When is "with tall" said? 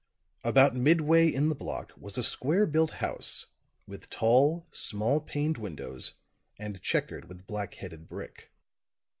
3.85-4.65